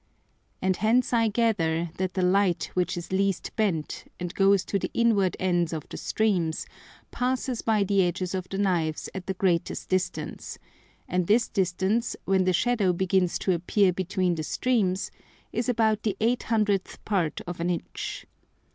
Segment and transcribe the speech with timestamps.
[0.63, 4.89] And hence I gather that the Light which is least bent, and goes to the
[4.95, 6.65] inward ends of the streams,
[7.11, 10.57] passes by the edges of the Knives at the greatest distance,
[11.07, 15.11] and this distance when the Shadow begins to appear between the streams,
[15.53, 18.25] is about the 800th part of an Inch.